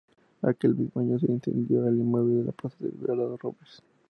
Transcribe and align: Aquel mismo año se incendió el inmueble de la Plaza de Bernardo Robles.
Aquel 0.41 0.73
mismo 0.73 0.99
año 0.99 1.19
se 1.19 1.31
incendió 1.31 1.85
el 1.87 1.99
inmueble 1.99 2.37
de 2.37 2.45
la 2.45 2.51
Plaza 2.53 2.75
de 2.79 2.89
Bernardo 2.91 3.37
Robles. 3.37 3.83